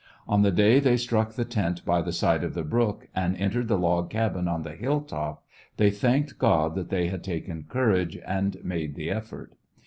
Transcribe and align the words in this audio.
On 0.27 0.41
the 0.41 0.49
day 0.49 0.79
they 0.79 0.97
struck 0.97 1.33
the 1.33 1.45
tent 1.45 1.85
by 1.85 2.01
the 2.01 2.11
side 2.11 2.43
of 2.43 2.55
the 2.55 2.63
brook 2.63 3.07
and 3.13 3.37
entered 3.37 3.67
the 3.67 3.77
log 3.77 4.09
cabin 4.09 4.47
on 4.47 4.63
the 4.63 4.71
hill 4.73 5.01
top 5.01 5.43
they 5.77 5.91
thanked 5.91 6.39
God 6.39 6.73
that 6.73 6.89
they 6.89 7.09
had 7.09 7.23
taken 7.23 7.65
[1*1 7.65 7.67
The 7.67 7.67
West 7.67 7.67
Wm 7.67 7.67
Yov/ng 7.67 7.69
courage 7.69 8.19
and 8.25 8.57
made 8.63 8.95
the 8.95 9.11
effort. 9.11 9.53